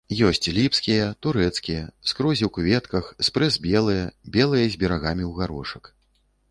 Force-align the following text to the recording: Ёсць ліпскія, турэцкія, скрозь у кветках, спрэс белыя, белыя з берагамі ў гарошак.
Ёсць 0.27 0.45
ліпскія, 0.57 1.03
турэцкія, 1.25 1.83
скрозь 2.13 2.43
у 2.47 2.49
кветках, 2.57 3.13
спрэс 3.29 3.61
белыя, 3.69 4.09
белыя 4.39 4.65
з 4.75 4.85
берагамі 4.85 5.23
ў 5.29 5.37
гарошак. 5.39 5.83